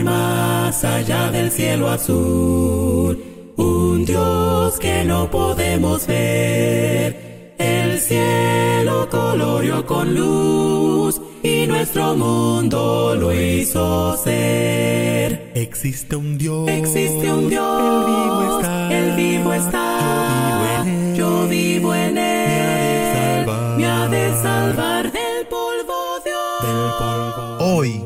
hay 0.00 0.04
más 0.04 0.84
allá 0.84 1.30
del 1.30 1.50
cielo 1.50 1.90
azul, 1.90 3.22
un 3.56 4.04
Dios 4.04 4.78
que 4.78 5.04
no 5.04 5.30
podemos 5.30 6.06
ver. 6.06 7.54
El 7.58 7.98
cielo 7.98 9.08
coloreó 9.10 9.84
con 9.84 10.14
luz 10.14 11.20
y 11.42 11.66
nuestro 11.66 12.16
mundo 12.16 13.14
lo 13.14 13.34
hizo 13.34 14.16
ser. 14.16 15.52
Existe 15.54 16.16
un 16.16 16.38
Dios, 16.38 16.68
existe 16.68 17.30
un 17.30 17.50
Dios, 17.50 17.66
el 17.70 18.06
vivo 18.06 18.58
está, 18.58 18.98
el 18.98 19.16
vivo 19.16 19.52
está. 19.52 20.84
Yo 21.14 21.46
vivo 21.48 21.94
en 21.94 22.16
él, 22.16 23.46
me 23.76 23.86
ha 23.86 24.08
de 24.08 24.32
salvar 24.42 25.12
del 25.12 25.46
polvo 25.46 26.20
Dios. 26.24 27.60
Hoy 27.60 28.02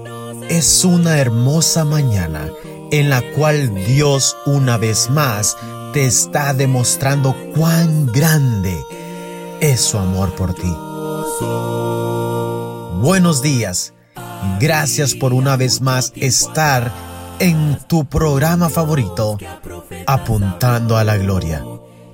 es 0.49 0.85
una 0.85 1.19
hermosa 1.19 1.85
mañana 1.85 2.51
en 2.91 3.11
la 3.11 3.23
cual 3.33 3.75
Dios 3.87 4.37
una 4.47 4.77
vez 4.77 5.11
más 5.11 5.57
te 5.93 6.07
está 6.07 6.55
demostrando 6.55 7.35
cuán 7.55 8.07
grande 8.07 8.79
es 9.61 9.81
su 9.81 9.99
amor 9.99 10.35
por 10.35 10.55
ti. 10.55 10.73
Buenos 13.01 13.43
días. 13.43 13.95
Gracias 14.61 15.15
por 15.15 15.33
una 15.33 15.57
vez 15.57 15.81
más 15.81 16.13
estar 16.17 16.93
en 17.39 17.79
tu 17.89 18.05
programa 18.05 18.69
favorito, 18.69 19.39
Apuntando 20.07 20.97
a 20.97 21.05
la 21.05 21.17
Gloria. 21.17 21.65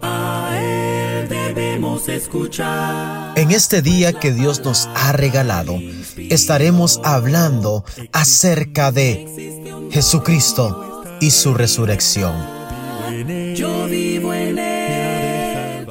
A 0.03 0.51
él 0.57 1.29
debemos 1.29 2.09
escuchar. 2.09 3.33
En 3.37 3.51
este 3.51 3.83
día 3.83 4.13
que 4.13 4.33
Dios 4.33 4.65
nos 4.65 4.89
ha 4.95 5.13
regalado, 5.13 5.79
estaremos 6.31 7.01
hablando 7.05 7.85
acerca 8.13 8.93
de 8.93 9.89
Jesucristo 9.91 11.03
y 11.21 11.31
su 11.31 11.55
resurrección. 11.55 12.35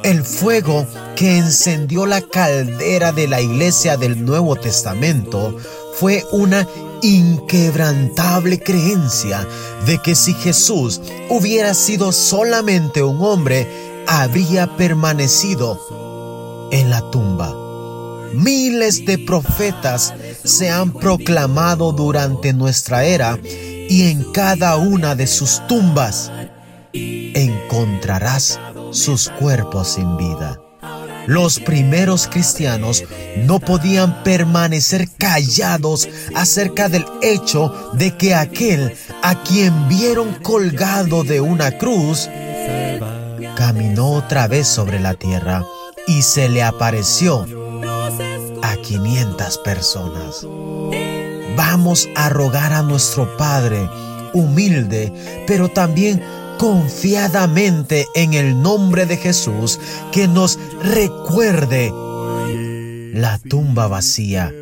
El 0.02 0.24
fuego 0.24 0.86
que 1.14 1.36
encendió 1.36 2.06
la 2.06 2.22
caldera 2.22 3.12
de 3.12 3.28
la 3.28 3.40
iglesia 3.40 3.96
del 3.96 4.24
Nuevo 4.24 4.56
Testamento 4.56 5.56
fue 5.94 6.24
una 6.32 6.66
inquebrantable 7.02 8.58
creencia 8.58 9.46
de 9.86 9.98
que 9.98 10.14
si 10.14 10.32
Jesús 10.34 11.00
hubiera 11.28 11.74
sido 11.74 12.12
solamente 12.12 13.02
un 13.02 13.22
hombre, 13.22 13.68
habría 14.06 14.76
permanecido 14.76 16.68
en 16.72 16.90
la 16.90 17.02
tumba. 17.10 17.54
Miles 18.32 19.04
de 19.04 19.18
profetas 19.18 20.14
se 20.44 20.70
han 20.70 20.92
proclamado 20.92 21.92
durante 21.92 22.52
nuestra 22.52 23.04
era 23.04 23.38
y 23.42 24.10
en 24.10 24.32
cada 24.32 24.76
una 24.76 25.14
de 25.14 25.26
sus 25.26 25.66
tumbas 25.66 26.30
encontrarás 26.92 28.58
sus 28.92 29.28
cuerpos 29.28 29.88
sin 29.94 30.16
vida. 30.16 30.60
Los 31.26 31.60
primeros 31.60 32.26
cristianos 32.26 33.04
no 33.36 33.60
podían 33.60 34.22
permanecer 34.24 35.08
callados 35.18 36.08
acerca 36.34 36.88
del 36.88 37.04
hecho 37.22 37.92
de 37.92 38.16
que 38.16 38.34
aquel 38.34 38.96
a 39.22 39.42
quien 39.42 39.88
vieron 39.88 40.34
colgado 40.42 41.22
de 41.22 41.40
una 41.40 41.78
cruz 41.78 42.28
caminó 43.54 44.12
otra 44.12 44.48
vez 44.48 44.66
sobre 44.66 44.98
la 44.98 45.14
tierra 45.14 45.64
y 46.06 46.22
se 46.22 46.48
le 46.48 46.62
apareció 46.62 47.46
a 48.62 48.76
500 48.76 49.58
personas. 49.58 50.46
Vamos 51.56 52.08
a 52.14 52.28
rogar 52.28 52.72
a 52.72 52.82
nuestro 52.82 53.36
Padre, 53.36 53.88
humilde, 54.32 55.12
pero 55.46 55.68
también 55.68 56.22
confiadamente 56.58 58.06
en 58.14 58.34
el 58.34 58.60
nombre 58.60 59.06
de 59.06 59.16
Jesús, 59.16 59.80
que 60.12 60.28
nos 60.28 60.58
recuerde 60.82 61.90
la 63.14 63.38
tumba 63.38 63.88
vacía. 63.88 64.52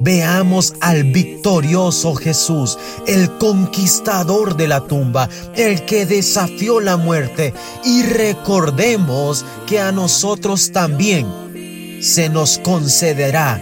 Veamos 0.00 0.74
al 0.80 1.04
victorioso 1.04 2.14
Jesús, 2.14 2.78
el 3.06 3.38
conquistador 3.38 4.56
de 4.56 4.68
la 4.68 4.80
tumba, 4.80 5.28
el 5.54 5.84
que 5.84 6.04
desafió 6.04 6.80
la 6.80 6.96
muerte, 6.96 7.54
y 7.84 8.02
recordemos 8.02 9.44
que 9.66 9.80
a 9.80 9.92
nosotros 9.92 10.72
también 10.72 11.26
se 12.04 12.28
nos 12.28 12.58
concederá 12.58 13.58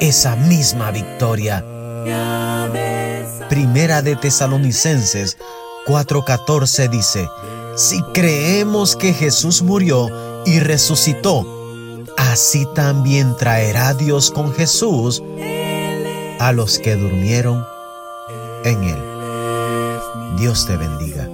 esa 0.00 0.36
misma 0.36 0.92
victoria. 0.92 1.64
Primera 3.48 4.00
de 4.00 4.14
Tesalonicenses 4.14 5.36
4:14 5.86 6.88
dice, 6.88 7.28
si 7.76 8.00
creemos 8.14 8.94
que 8.94 9.12
Jesús 9.12 9.62
murió 9.62 10.08
y 10.46 10.60
resucitó, 10.60 12.04
así 12.16 12.64
también 12.76 13.36
traerá 13.36 13.92
Dios 13.94 14.30
con 14.30 14.54
Jesús 14.54 15.20
a 16.38 16.52
los 16.52 16.78
que 16.78 16.94
durmieron 16.94 17.66
en 18.64 18.84
él. 18.84 19.02
Dios 20.38 20.64
te 20.64 20.76
bendiga. 20.76 21.29